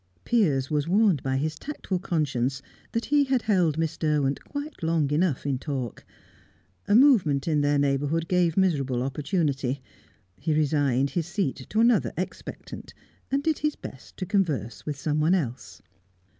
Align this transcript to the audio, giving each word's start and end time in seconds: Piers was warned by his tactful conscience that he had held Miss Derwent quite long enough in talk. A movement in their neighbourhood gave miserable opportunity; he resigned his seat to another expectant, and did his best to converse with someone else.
Piers 0.25 0.71
was 0.71 0.87
warned 0.87 1.21
by 1.21 1.37
his 1.37 1.59
tactful 1.59 1.99
conscience 1.99 2.63
that 2.91 3.05
he 3.05 3.25
had 3.25 3.43
held 3.43 3.77
Miss 3.77 3.97
Derwent 3.99 4.43
quite 4.43 4.81
long 4.81 5.11
enough 5.11 5.45
in 5.45 5.59
talk. 5.59 6.03
A 6.87 6.95
movement 6.95 7.47
in 7.47 7.61
their 7.61 7.77
neighbourhood 7.77 8.27
gave 8.27 8.57
miserable 8.57 9.03
opportunity; 9.03 9.79
he 10.39 10.55
resigned 10.55 11.11
his 11.11 11.27
seat 11.27 11.67
to 11.69 11.79
another 11.79 12.13
expectant, 12.17 12.95
and 13.29 13.43
did 13.43 13.59
his 13.59 13.75
best 13.75 14.17
to 14.17 14.25
converse 14.25 14.87
with 14.87 14.97
someone 14.97 15.35
else. 15.35 15.83